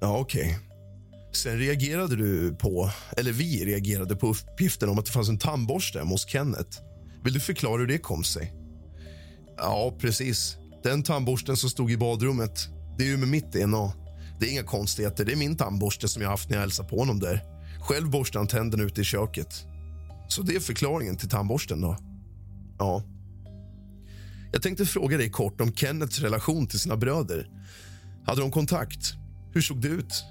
Ja, 0.00 0.18
okej. 0.18 0.42
Okay. 0.42 0.54
Sen 1.32 1.58
reagerade 1.58 2.16
du 2.16 2.54
på, 2.54 2.90
eller 3.16 3.32
vi 3.32 3.64
reagerade 3.64 4.16
på 4.16 4.28
uppgiften 4.28 4.88
om 4.88 4.98
att 4.98 5.06
det 5.06 5.12
fanns 5.12 5.28
en 5.28 5.38
tandborste 5.38 5.98
hemma 5.98 6.10
hos 6.10 6.28
Kenneth. 6.28 6.78
Vill 7.24 7.32
du 7.32 7.40
förklara 7.40 7.80
hur 7.80 7.86
det 7.86 7.98
kom 7.98 8.24
sig? 8.24 8.52
Ja, 9.56 9.96
precis. 10.00 10.56
Den 10.82 11.02
tandborsten 11.02 11.56
som 11.56 11.70
stod 11.70 11.90
i 11.90 11.96
badrummet, 11.96 12.68
det 12.98 13.04
är 13.04 13.08
ju 13.08 13.16
med 13.16 13.28
mitt 13.28 13.52
DNA. 13.52 13.92
Det 14.40 14.46
är 14.46 14.50
inga 14.50 14.62
konstigheter. 14.62 15.24
Det 15.24 15.32
är 15.32 15.36
min 15.36 15.56
tandborste 15.56 16.08
som 16.08 16.22
jag 16.22 16.28
haft 16.28 16.48
när 16.48 16.56
jag 16.56 16.60
hälsade 16.60 16.88
på 16.88 16.98
honom 16.98 17.20
där. 17.20 17.44
Själv 17.80 18.10
borstar 18.10 18.40
han 18.40 18.46
tänderna 18.46 18.84
ute 18.84 19.00
i 19.00 19.04
köket. 19.04 19.64
Så 20.28 20.42
det 20.42 20.56
är 20.56 20.60
förklaringen 20.60 21.16
till 21.16 21.28
tandborsten 21.28 21.80
då? 21.80 21.96
Ja. 22.78 23.02
Jag 24.52 24.62
tänkte 24.62 24.86
fråga 24.86 25.16
dig 25.16 25.30
kort 25.30 25.60
om 25.60 25.72
Kennets 25.72 26.18
relation 26.18 26.66
till 26.66 26.80
sina 26.80 26.96
bröder. 26.96 27.48
Hade 28.26 28.40
de 28.40 28.50
kontakt? 28.50 29.14
Hur 29.52 29.60
såg 29.60 29.80
det 29.80 29.88
ut? 29.88 30.24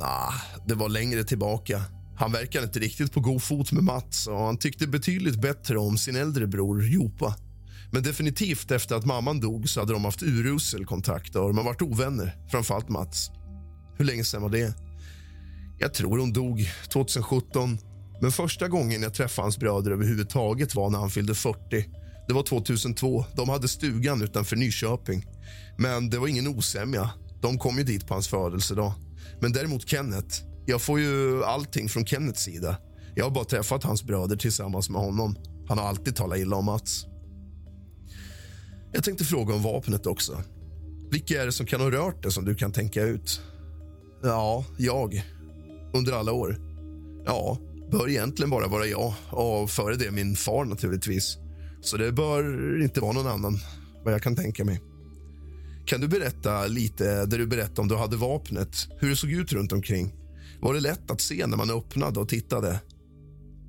Nah, 0.00 0.34
det 0.66 0.74
var 0.74 0.88
längre 0.88 1.24
tillbaka. 1.24 1.82
Han 2.16 2.32
verkade 2.32 2.64
inte 2.64 2.78
riktigt 2.78 3.12
på 3.12 3.20
god 3.20 3.42
fot 3.42 3.72
med 3.72 3.84
Mats 3.84 4.26
och 4.26 4.38
han 4.38 4.58
tyckte 4.58 4.86
betydligt 4.86 5.40
bättre 5.40 5.78
om 5.78 5.98
sin 5.98 6.16
äldre 6.16 6.46
bror 6.46 6.84
Jopa. 6.84 7.34
Men 7.92 8.02
definitivt 8.02 8.70
efter 8.70 8.96
att 8.96 9.06
mamman 9.06 9.40
dog 9.40 9.68
så 9.68 9.80
hade 9.80 9.92
de 9.92 10.04
haft 10.04 10.22
urusel 10.22 10.86
kontakt 10.86 11.36
och 11.36 11.48
de 11.48 11.56
har 11.58 11.64
varit 11.64 11.82
ovänner, 11.82 12.36
framförallt 12.50 12.88
Mats. 12.88 13.30
Hur 13.98 14.04
länge 14.04 14.24
sen 14.24 14.42
var 14.42 14.50
det? 14.50 14.74
Jag 15.78 15.94
tror 15.94 16.18
hon 16.18 16.32
dog 16.32 16.70
2017. 16.92 17.78
Men 18.20 18.32
första 18.32 18.68
gången 18.68 19.02
jag 19.02 19.14
träffade 19.14 19.44
hans 19.44 19.58
bröder 19.58 19.90
överhuvudtaget 19.90 20.74
var 20.74 20.90
när 20.90 20.98
han 20.98 21.10
fyllde 21.10 21.34
40. 21.34 21.58
Det 22.28 22.34
var 22.34 22.42
2002. 22.42 23.24
De 23.36 23.48
hade 23.48 23.68
stugan 23.68 24.22
utanför 24.22 24.56
Nyköping. 24.56 25.24
Men 25.78 26.10
det 26.10 26.18
var 26.18 26.28
ingen 26.28 26.48
osämja. 26.48 27.10
De 27.42 27.58
kom 27.58 27.78
ju 27.78 27.84
dit 27.84 28.06
på 28.06 28.14
hans 28.14 28.28
födelsedag. 28.28 28.92
Men 29.40 29.52
däremot 29.52 29.88
Kenneth. 29.88 30.42
Jag 30.66 30.82
får 30.82 31.00
ju 31.00 31.44
allting 31.44 31.88
från 31.88 32.06
Kennets 32.06 32.42
sida. 32.42 32.76
Jag 33.14 33.24
har 33.24 33.30
bara 33.30 33.44
träffat 33.44 33.84
hans 33.84 34.02
bröder 34.04 34.36
tillsammans 34.36 34.90
med 34.90 35.00
honom. 35.00 35.36
Han 35.68 35.78
har 35.78 35.84
alltid 35.84 36.16
talat 36.16 36.38
illa 36.38 36.56
om 36.56 36.64
Mats. 36.64 37.06
Jag 38.96 39.04
tänkte 39.04 39.24
fråga 39.24 39.54
om 39.54 39.62
vapnet 39.62 40.06
också. 40.06 40.42
Vilka 41.10 41.42
är 41.42 41.46
det 41.46 41.52
som 41.52 41.66
kan 41.66 41.80
ha 41.80 41.90
rört 41.90 42.22
det 42.22 42.30
som 42.30 42.44
du 42.44 42.54
kan 42.54 42.72
tänka 42.72 43.02
ut? 43.02 43.40
Ja, 44.22 44.64
jag. 44.78 45.24
Under 45.94 46.12
alla 46.12 46.32
år. 46.32 46.58
Ja, 47.24 47.58
bör 47.90 48.08
egentligen 48.08 48.50
bara 48.50 48.68
vara 48.68 48.86
jag 48.86 49.14
och 49.30 49.70
före 49.70 49.94
det 49.96 50.10
min 50.10 50.36
far 50.36 50.64
naturligtvis. 50.64 51.36
Så 51.80 51.96
det 51.96 52.12
bör 52.12 52.82
inte 52.82 53.00
vara 53.00 53.12
någon 53.12 53.26
annan, 53.26 53.58
vad 54.04 54.14
jag 54.14 54.22
kan 54.22 54.36
tänka 54.36 54.64
mig. 54.64 54.80
Kan 55.86 56.00
du 56.00 56.08
berätta 56.08 56.66
lite 56.66 57.26
där 57.26 57.38
du 57.38 57.46
berättade 57.46 57.80
om 57.80 57.88
du 57.88 57.96
hade 57.96 58.16
vapnet, 58.16 58.76
hur 58.98 59.10
det 59.10 59.16
såg 59.16 59.30
ut 59.30 59.52
runt 59.52 59.72
omkring? 59.72 60.14
Var 60.60 60.74
det 60.74 60.80
lätt 60.80 61.10
att 61.10 61.20
se 61.20 61.46
när 61.46 61.56
man 61.56 61.70
öppnade 61.70 62.20
och 62.20 62.28
tittade? 62.28 62.80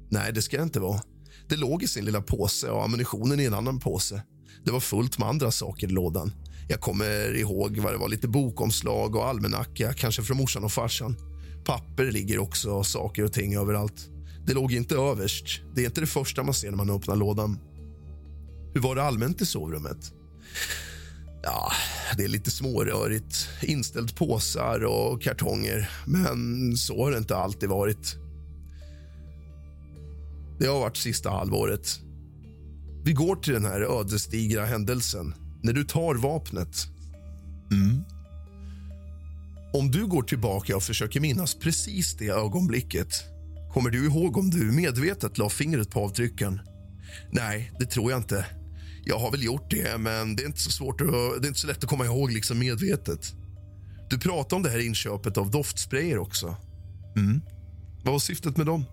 Nej, 0.10 0.34
det 0.34 0.41
ska 0.41 0.57
det 0.57 0.63
inte 0.63 0.79
vara. 0.79 1.01
Det 1.48 1.55
låg 1.55 1.84
i 1.84 1.88
sin 1.88 2.05
lilla 2.05 2.22
påse 2.22 2.69
och 2.69 2.84
ammunitionen 2.84 3.39
i 3.39 3.46
en 3.46 3.53
annan 3.53 3.79
påse. 3.79 4.24
Det 4.63 4.71
var 4.71 4.79
fullt 4.79 5.19
med 5.19 5.27
andra 5.27 5.51
saker 5.51 5.87
i 5.87 5.91
lådan. 5.91 6.31
Jag 6.69 6.81
kommer 6.81 7.35
ihåg 7.35 7.77
vad 7.77 7.93
det 7.93 7.97
var 7.97 8.09
lite 8.09 8.27
bokomslag 8.27 9.15
och 9.15 9.27
almanacka, 9.27 9.93
kanske 9.93 10.23
från 10.23 10.37
morsan 10.37 10.63
och 10.63 10.71
farsan. 10.71 11.15
Papper 11.65 12.11
ligger 12.11 12.39
också, 12.39 12.83
saker 12.83 13.23
och 13.23 13.33
ting 13.33 13.55
överallt. 13.55 14.09
Det 14.45 14.53
låg 14.53 14.73
inte 14.73 14.95
överst. 14.95 15.61
Det 15.75 15.81
är 15.81 15.85
inte 15.85 16.01
det 16.01 16.07
första 16.07 16.43
man 16.43 16.53
ser 16.53 16.69
när 16.69 16.77
man 16.77 16.89
öppnar 16.89 17.15
lådan. 17.15 17.59
Hur 18.73 18.81
var 18.81 18.95
det 18.95 19.03
allmänt 19.03 19.41
i 19.41 19.45
sovrummet? 19.45 20.13
Ja, 21.43 21.71
det 22.17 22.23
är 22.23 22.27
lite 22.27 22.51
smårörigt. 22.51 23.49
Inställt 23.61 24.15
påsar 24.15 24.85
och 24.85 25.21
kartonger. 25.21 25.89
Men 26.05 26.77
så 26.77 27.03
har 27.03 27.11
det 27.11 27.17
inte 27.17 27.37
alltid 27.37 27.69
varit. 27.69 28.15
Det 30.60 30.67
har 30.67 30.79
varit 30.79 30.97
sista 30.97 31.29
halvåret. 31.29 31.99
Vi 33.08 33.13
går 33.13 33.36
till 33.36 33.54
den 33.54 33.65
här 33.65 33.82
ödesdigra 33.82 34.65
händelsen 34.65 35.34
när 35.62 35.74
du 35.74 35.84
tar 35.84 36.15
vapnet. 36.15 36.88
Mm. 37.72 38.04
Om 39.74 39.91
du 39.91 40.08
går 40.08 40.24
tillbaka 40.24 40.76
och 40.76 40.84
försöker 40.84 41.20
minnas 41.20 41.56
precis 41.56 42.17
det 42.17 42.28
ögonblicket 42.28 43.08
kommer 43.74 43.89
du 43.89 44.06
ihåg 44.06 44.38
om 44.38 44.50
du 44.50 44.72
medvetet 44.72 45.38
la 45.38 45.50
fingret 45.50 45.89
på 45.89 46.00
avtrycken? 46.00 46.60
Nej, 47.32 47.72
det 47.80 47.86
tror 47.86 48.12
jag 48.12 48.20
inte. 48.20 48.46
Jag 49.06 49.20
har 49.20 49.32
väl 49.32 49.43
gjort 49.43 49.72
det, 49.72 49.98
men 49.98 50.36
det 50.36 50.43
är 50.43 50.48
inte 50.48 50.60
så 50.60 50.72
svårt 50.72 51.02
att, 51.02 51.08
det 51.08 51.46
är 51.46 51.48
inte 51.48 51.60
så 51.60 51.67
lätt 51.67 51.84
att 51.84 51.89
komma 51.89 52.06
ihåg 52.06 52.32
liksom 52.32 52.60
medvetet. 52.60 53.34
Du 54.10 54.20
pratade 54.20 54.56
om 54.56 54.63
det 54.63 54.70
här 54.70 54.86
inköpet 54.86 55.38
av 55.38 55.52
doftsprayer 55.52 56.17
också. 56.17 56.56
Mm. 57.15 57.41
Vad 58.04 58.13
var 58.13 58.20
syftet 58.20 58.58
med 58.58 58.65
dem? 58.65 58.86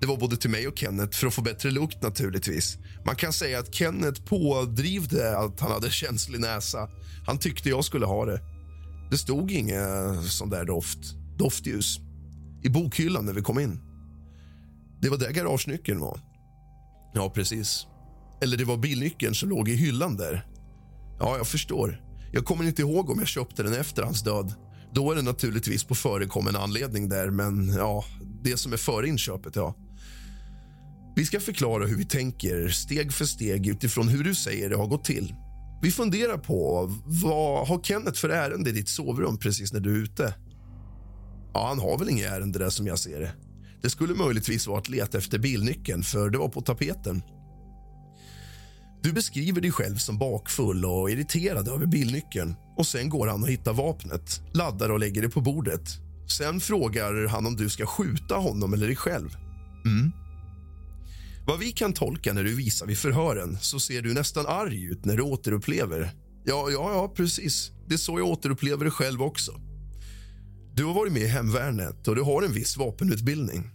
Det 0.00 0.06
var 0.06 0.16
både 0.16 0.36
till 0.36 0.50
mig 0.50 0.68
och 0.68 0.78
Kenneth 0.78 1.18
för 1.18 1.26
att 1.26 1.34
få 1.34 1.42
bättre 1.42 1.70
lukt 1.70 2.02
naturligtvis. 2.02 2.78
Man 3.04 3.16
kan 3.16 3.32
säga 3.32 3.58
att 3.58 3.74
Kenneth 3.74 4.22
pådrivde 4.22 5.38
att 5.38 5.60
han 5.60 5.70
hade 5.70 5.90
känslig 5.90 6.40
näsa. 6.40 6.88
Han 7.26 7.38
tyckte 7.38 7.68
jag 7.68 7.84
skulle 7.84 8.06
ha 8.06 8.24
det. 8.24 8.40
Det 9.10 9.18
stod 9.18 9.50
inget 9.50 10.24
sån 10.24 10.50
där 10.50 10.64
doft, 10.64 10.98
doftljus 11.38 11.98
i 12.62 12.68
bokhyllan 12.68 13.24
när 13.26 13.32
vi 13.32 13.42
kom 13.42 13.58
in. 13.58 13.80
Det 15.02 15.08
var 15.08 15.16
där 15.16 15.30
garagenyckeln 15.30 16.00
var. 16.00 16.20
Ja, 17.14 17.30
precis. 17.30 17.86
Eller 18.42 18.56
det 18.56 18.64
var 18.64 18.76
bilnyckeln 18.76 19.34
som 19.34 19.48
låg 19.48 19.68
i 19.68 19.74
hyllan 19.74 20.16
där. 20.16 20.46
Ja, 21.18 21.36
jag 21.36 21.46
förstår. 21.46 22.02
Jag 22.32 22.44
kommer 22.44 22.64
inte 22.64 22.82
ihåg 22.82 23.10
om 23.10 23.18
jag 23.18 23.28
köpte 23.28 23.62
den 23.62 23.72
efter 23.72 24.02
hans 24.02 24.22
död. 24.22 24.54
Då 24.94 25.12
är 25.12 25.16
det 25.16 25.22
naturligtvis 25.22 25.84
på 25.84 25.94
förekommen 25.94 26.56
anledning 26.56 27.08
där, 27.08 27.30
men 27.30 27.68
ja, 27.68 28.04
det 28.42 28.56
som 28.56 28.72
är 28.72 28.76
före 28.76 29.08
inköpet, 29.08 29.56
ja. 29.56 29.74
Vi 31.20 31.26
ska 31.26 31.40
förklara 31.40 31.86
hur 31.86 31.96
vi 31.96 32.04
tänker 32.04 32.68
steg 32.68 33.12
för 33.12 33.24
steg 33.24 33.66
utifrån 33.66 34.08
hur 34.08 34.24
du 34.24 34.34
säger 34.34 34.70
det 34.70 34.76
har 34.76 34.86
gått 34.86 35.04
till. 35.04 35.34
Vi 35.82 35.90
funderar 35.90 36.38
på 36.38 36.90
vad 37.04 37.68
har 37.68 37.82
Kenneth 37.82 38.20
för 38.20 38.28
ärende 38.28 38.70
i 38.70 38.72
ditt 38.72 38.88
sovrum 38.88 39.38
precis 39.38 39.72
när 39.72 39.80
du 39.80 39.94
är 39.94 39.98
ute? 39.98 40.34
Ja, 41.54 41.68
han 41.68 41.78
har 41.78 41.98
väl 41.98 42.08
inget 42.08 42.32
ärende 42.32 42.58
där 42.58 42.70
som 42.70 42.86
jag 42.86 42.98
ser 42.98 43.20
det. 43.20 43.32
Det 43.82 43.90
skulle 43.90 44.14
möjligtvis 44.14 44.66
vara 44.66 44.78
att 44.78 44.88
leta 44.88 45.18
efter 45.18 45.38
bilnyckeln, 45.38 46.02
för 46.02 46.30
det 46.30 46.38
var 46.38 46.48
på 46.48 46.60
tapeten. 46.60 47.22
Du 49.02 49.12
beskriver 49.12 49.60
dig 49.60 49.72
själv 49.72 49.96
som 49.96 50.18
bakfull 50.18 50.84
och 50.84 51.10
irriterad 51.10 51.68
över 51.68 51.86
bilnyckeln 51.86 52.54
och 52.76 52.86
sen 52.86 53.08
går 53.08 53.26
han 53.26 53.42
och 53.42 53.48
hittar 53.48 53.72
vapnet, 53.72 54.40
laddar 54.52 54.90
och 54.90 54.98
lägger 54.98 55.22
det 55.22 55.28
på 55.28 55.40
bordet. 55.40 55.90
Sen 56.38 56.60
frågar 56.60 57.26
han 57.28 57.46
om 57.46 57.56
du 57.56 57.68
ska 57.68 57.86
skjuta 57.86 58.34
honom 58.34 58.74
eller 58.74 58.86
dig 58.86 58.96
själv. 58.96 59.36
Mm. 59.84 60.12
Vad 61.50 61.58
vi 61.58 61.72
kan 61.72 61.92
tolka 61.92 62.32
när 62.32 62.44
du 62.44 62.54
visar 62.54 62.86
vid 62.86 62.98
förhören 62.98 63.58
så 63.60 63.80
ser 63.80 64.02
du 64.02 64.14
nästan 64.14 64.46
arg 64.46 64.84
ut 64.84 65.04
när 65.04 65.16
du 65.16 65.22
återupplever. 65.22 66.10
Ja, 66.44 66.70
ja, 66.70 66.92
ja, 66.92 67.12
precis. 67.16 67.70
Det 67.86 67.94
är 67.94 67.98
så 67.98 68.18
jag 68.18 68.28
återupplever 68.28 68.84
det 68.84 68.90
själv 68.90 69.22
också. 69.22 69.52
Du 70.74 70.84
har 70.84 70.94
varit 70.94 71.12
med 71.12 71.22
i 71.22 71.26
hemvärnet 71.26 72.08
och 72.08 72.14
du 72.14 72.22
har 72.22 72.42
en 72.42 72.52
viss 72.52 72.76
vapenutbildning. 72.76 73.70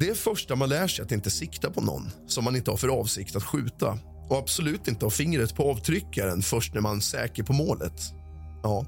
Det 0.00 0.08
är 0.08 0.14
första 0.14 0.56
man 0.56 0.68
lär 0.68 0.88
sig 0.88 1.04
att 1.04 1.12
inte 1.12 1.30
sikta 1.30 1.70
på 1.70 1.80
någon 1.80 2.10
som 2.26 2.44
man 2.44 2.56
inte 2.56 2.70
har 2.70 2.78
för 2.78 2.88
avsikt 2.88 3.36
att 3.36 3.44
skjuta 3.44 3.98
och 4.28 4.38
absolut 4.38 4.88
inte 4.88 5.06
ha 5.06 5.10
fingret 5.10 5.56
på 5.56 5.70
avtryckaren 5.70 6.42
först 6.42 6.74
när 6.74 6.80
man 6.80 6.96
är 6.96 7.00
säker 7.00 7.42
på 7.42 7.52
målet. 7.52 8.00
Ja, 8.62 8.86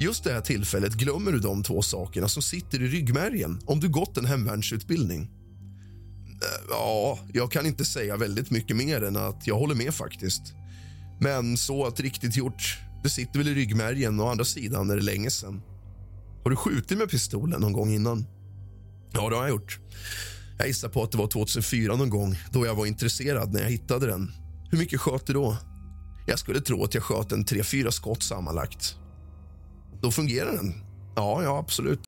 just 0.00 0.24
det 0.24 0.32
här 0.32 0.40
tillfället 0.40 0.92
glömmer 0.92 1.32
du 1.32 1.38
de 1.38 1.62
två 1.62 1.82
sakerna 1.82 2.28
som 2.28 2.42
sitter 2.42 2.82
i 2.82 2.88
ryggmärgen 2.88 3.60
om 3.66 3.80
du 3.80 3.88
gått 3.88 4.16
en 4.16 4.26
hemvärnsutbildning. 4.26 5.37
Ja, 6.68 7.18
jag 7.32 7.52
kan 7.52 7.66
inte 7.66 7.84
säga 7.84 8.16
väldigt 8.16 8.50
mycket 8.50 8.76
mer 8.76 9.04
än 9.04 9.16
att 9.16 9.46
jag 9.46 9.58
håller 9.58 9.74
med 9.74 9.94
faktiskt. 9.94 10.42
Men 11.20 11.56
så 11.56 11.86
att 11.86 12.00
riktigt 12.00 12.36
gjort, 12.36 12.78
det 13.02 13.10
sitter 13.10 13.38
väl 13.38 13.48
i 13.48 13.54
ryggmärgen 13.54 14.20
och 14.20 14.30
andra 14.30 14.44
sidan 14.44 14.90
är 14.90 14.96
det 14.96 15.02
länge 15.02 15.30
sen. 15.30 15.62
Har 16.44 16.50
du 16.50 16.56
skjutit 16.56 16.98
med 16.98 17.10
pistolen 17.10 17.60
någon 17.60 17.72
gång 17.72 17.94
innan? 17.94 18.26
Ja, 19.12 19.30
det 19.30 19.36
har 19.36 19.42
jag 19.42 19.50
gjort. 19.50 19.78
Jag 20.58 20.66
gissar 20.66 20.88
på 20.88 21.02
att 21.02 21.12
det 21.12 21.18
var 21.18 21.26
2004 21.26 21.96
någon 21.96 22.10
gång 22.10 22.36
då 22.52 22.66
jag 22.66 22.74
var 22.74 22.86
intresserad 22.86 23.52
när 23.52 23.60
jag 23.60 23.70
hittade 23.70 24.06
den. 24.06 24.32
Hur 24.70 24.78
mycket 24.78 25.00
sköt 25.00 25.26
du 25.26 25.32
då? 25.32 25.56
Jag 26.26 26.38
skulle 26.38 26.60
tro 26.60 26.84
att 26.84 26.94
jag 26.94 27.02
sköt 27.02 27.32
en 27.32 27.44
3-4 27.44 27.90
skott 27.90 28.22
sammanlagt. 28.22 28.96
Då 30.02 30.10
fungerar 30.10 30.52
den. 30.52 30.74
Ja, 31.16 31.42
ja, 31.42 31.58
absolut. 31.58 32.07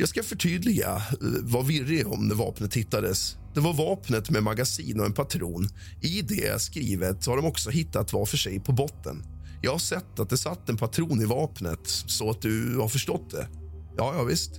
Jag 0.00 0.08
ska 0.08 0.22
förtydliga 0.22 0.96
eh, 0.96 1.18
vad 1.42 1.66
virrig 1.66 2.06
om 2.06 2.28
när 2.28 2.34
vapnet 2.34 2.74
hittades. 2.74 3.36
Det 3.54 3.60
var 3.60 3.74
vapnet 3.74 4.30
med 4.30 4.42
magasin 4.42 5.00
och 5.00 5.06
en 5.06 5.12
patron. 5.12 5.68
I 6.00 6.22
det 6.22 6.62
skrivet 6.62 7.26
har 7.26 7.36
de 7.36 7.46
också 7.46 7.70
hittat 7.70 8.12
var 8.12 8.26
för 8.26 8.36
sig 8.36 8.60
på 8.60 8.72
botten. 8.72 9.22
Jag 9.62 9.72
har 9.72 9.78
sett 9.78 10.18
att 10.18 10.30
det 10.30 10.36
satt 10.36 10.68
en 10.68 10.76
patron 10.76 11.20
i 11.20 11.24
vapnet, 11.24 11.80
så 11.84 12.30
att 12.30 12.42
du 12.42 12.76
har 12.76 12.88
förstått 12.88 13.30
det. 13.30 13.48
Ja, 13.96 14.14
ja 14.16 14.24
visst. 14.24 14.50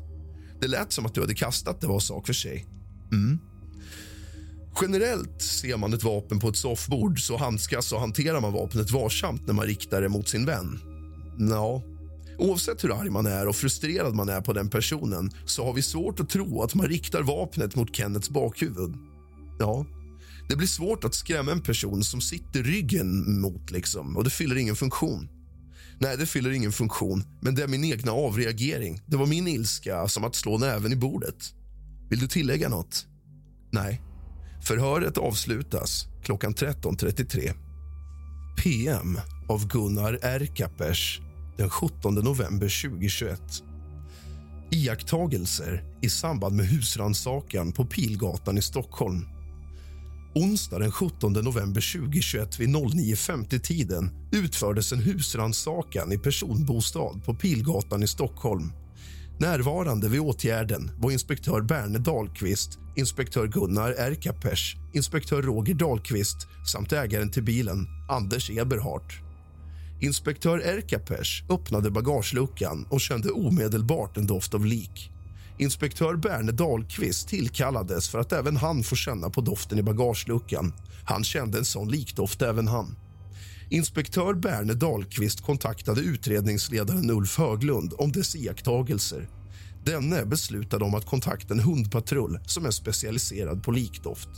Det 0.62 0.67
lät 0.67 0.91
som 0.91 1.06
att 1.06 1.13
du 1.13 1.21
hade 1.21 1.36
kastat 1.36 1.82
det 1.82 1.88
var 1.88 1.99
sak 1.99 2.25
för 2.25 2.34
sig. 2.34 2.65
Mm. 3.12 3.39
Generellt 4.82 5.41
ser 5.41 5.78
man 5.78 5.93
ett 5.93 6.04
vapen 6.04 6.39
på 6.39 6.49
ett 6.49 6.58
soffbord 6.58 7.19
så 7.28 7.38
handskas 7.38 7.91
och 7.91 7.99
hanterar 7.99 8.41
man 8.41 8.54
vapnet 8.54 8.91
varsamt 8.91 9.47
när 9.47 9.54
man 9.54 9.65
riktar 9.65 10.02
det 10.02 10.10
mot 10.10 10.30
sin 10.30 10.45
vän. 10.45 10.80
Ja, 11.49 11.84
oavsett 12.39 12.84
hur 12.84 12.99
arg 13.02 13.10
man 13.10 13.25
är 13.25 13.47
och 13.47 13.56
frustrerad 13.56 14.15
man 14.15 14.30
är 14.30 14.41
på 14.41 14.54
den 14.54 14.69
personen 14.69 15.32
så 15.45 15.65
har 15.65 15.73
vi 15.73 15.82
svårt 15.82 16.19
att 16.19 16.30
tro 16.30 16.62
att 16.62 16.75
man 16.75 16.88
riktar 16.88 17.21
vapnet 17.21 17.75
mot 17.75 17.95
Kennets 17.95 18.30
bakhuvud. 18.30 18.93
Ja, 19.60 19.86
det 20.49 20.56
blir 20.56 20.67
svårt 20.67 21.04
att 21.04 21.15
skrämma 21.15 21.52
en 21.52 21.62
person 21.62 22.04
som 22.04 22.21
sitter 22.21 22.63
ryggen 22.63 23.41
mot 23.41 23.71
liksom, 23.71 24.17
och 24.17 24.23
det 24.23 24.30
fyller 24.30 24.56
ingen 24.56 24.75
funktion. 24.75 25.30
Nej, 25.99 26.17
det 26.17 26.25
fyller 26.25 26.52
ingen 26.52 26.71
funktion, 26.71 27.23
men 27.41 27.56
det 27.56 27.63
är 27.63 27.67
min 27.67 27.84
egna 27.84 28.12
avreagering. 28.12 29.02
Det 29.06 29.17
var 29.17 29.25
min 29.25 29.47
ilska 29.47 30.08
som 30.08 30.23
att 30.23 30.36
slå 30.36 30.58
näven 30.58 30.93
i 30.93 30.95
bordet. 30.95 31.54
Vill 32.10 32.19
du 32.19 32.28
tillägga 32.28 32.69
något? 32.69 33.06
Nej. 33.71 34.02
Förhöret 34.67 35.17
avslutas 35.17 36.08
klockan 36.23 36.54
13.33. 36.54 37.54
PM 38.63 39.19
av 39.49 39.67
Gunnar 39.67 40.19
Erkapers 40.21 41.21
den 41.60 41.69
17 41.69 42.15
november 42.15 42.89
2021. 42.89 43.39
Iakttagelser 44.72 45.84
i 46.02 46.10
samband 46.10 46.56
med 46.56 46.65
husrannsakan 46.65 47.72
på 47.72 47.86
Pilgatan 47.86 48.58
i 48.58 48.62
Stockholm. 48.62 49.26
Onsdag 50.36 50.80
den 50.80 50.91
17 50.91 51.34
november 51.34 52.00
2021 52.00 52.60
vid 52.60 52.69
09.50-tiden 52.69 54.12
utfördes 54.32 54.91
en 54.91 55.00
husrannsakan 55.00 56.12
i 56.12 56.17
personbostad 56.17 57.22
på 57.26 57.34
Pilgatan 57.34 58.04
i 58.04 58.08
Stockholm. 58.08 58.72
Närvarande 59.39 60.10
vid 60.10 60.19
åtgärden 60.19 60.91
var 60.98 61.12
inspektör 61.12 61.62
Berne 61.62 62.00
Dahlqvist, 62.00 62.80
inspektör 62.95 63.48
Gunnar 63.48 63.91
Erkapers, 63.91 64.76
inspektör 64.93 65.41
Roger 65.41 65.74
Dahlqvist 65.74 66.38
samt 66.72 66.93
ägaren 66.93 67.32
till 67.32 67.43
bilen, 67.43 67.88
Anders 68.10 68.50
Eberhardt. 68.50 69.28
Inspektör 70.01 70.59
Erkapers 70.59 71.43
öppnade 71.49 71.91
bagageluckan 71.91 72.85
och 72.89 73.01
kände 73.01 73.31
omedelbart 73.31 74.17
en 74.17 74.27
doft 74.27 74.53
av 74.53 74.65
lik. 74.65 75.12
Inspektör 75.57 76.15
Berne 76.15 76.51
Dahlqvist 76.51 77.27
tillkallades 77.27 78.09
för 78.09 78.19
att 78.19 78.31
även 78.31 78.57
han 78.57 78.83
få 78.83 78.95
känna 78.95 79.29
på 79.29 79.41
doften 79.41 79.79
i 79.79 79.83
bagageluckan. 79.83 80.73
Han 81.03 81.23
kände 81.23 81.57
en 81.57 81.65
sån 81.65 81.91
likdoft 81.91 82.41
även 82.41 82.67
han. 82.67 82.95
Inspektör 83.69 84.33
Berne 84.33 84.73
Dahlqvist 84.73 85.41
kontaktade 85.41 86.01
utredningsledaren 86.01 87.09
Ulf 87.12 87.38
Höglund 87.38 87.93
om 87.97 88.12
dess 88.12 88.35
iakttagelser. 88.35 89.29
Denne 89.85 90.25
beslutade 90.25 90.85
om 90.85 90.95
att 90.95 91.05
kontakta 91.05 91.53
en 91.53 91.59
hundpatrull 91.59 92.39
som 92.45 92.65
är 92.65 92.71
specialiserad 92.71 93.63
på 93.63 93.71
likdoft. 93.71 94.29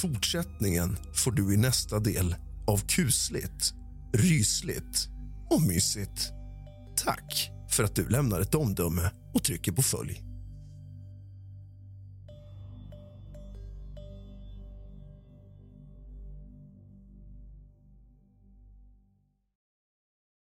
Fortsättningen 0.00 0.96
får 1.14 1.32
du 1.32 1.54
i 1.54 1.56
nästa 1.56 1.98
del 1.98 2.34
av 2.66 2.80
kusligt, 2.88 3.74
rysligt 4.16 5.08
och 5.50 5.62
mysigt. 5.62 6.32
Tack 7.04 7.50
för 7.70 7.84
att 7.84 7.96
du 7.96 8.08
lämnar 8.08 8.40
ett 8.40 8.54
omdöme 8.54 9.10
och 9.34 9.44
trycker 9.44 9.72
på 9.72 9.82
följ. 9.82 10.25